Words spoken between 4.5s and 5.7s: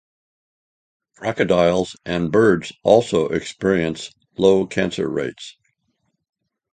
cancer rates.